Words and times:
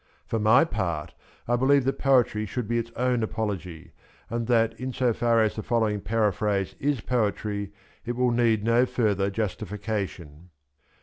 For 0.25 0.39
my 0.39 0.65
party 0.65 1.13
I 1.47 1.55
believe 1.55 1.83
that 1.83 1.99
poetry 1.99 2.47
should 2.47 2.67
be 2.67 2.79
its 2.79 2.89
own 2.95 3.21
apology 3.21 3.93
^ 4.31 4.35
and 4.35 4.47
that 4.47 4.73
in 4.79 4.93
so 4.93 5.13
far 5.13 5.43
as 5.43 5.55
the 5.55 5.61
following 5.61 6.01
paraphrase 6.01 6.73
is 6.79 7.01
poetry 7.01 7.67
^ 7.67 7.71
it 8.03 8.15
will 8.15 8.31
need 8.31 8.63
no 8.63 8.87
further 8.87 9.29
justification. 9.29 10.49